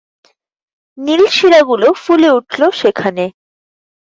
[0.97, 3.25] নীল শিরাগুলো ফুলে উঠল সেখানে।